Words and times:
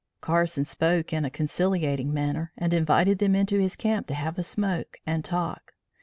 Carson 0.19 0.65
spoke 0.65 1.13
in 1.13 1.25
a 1.25 1.29
conciliating 1.29 2.11
manner 2.11 2.51
and 2.57 2.73
invited 2.73 3.19
them 3.19 3.35
into 3.35 3.59
his 3.59 3.75
camp 3.75 4.07
to 4.07 4.15
have 4.15 4.39
a 4.39 4.41
smoke 4.41 4.97
and 5.05 5.23
talk. 5.23 5.73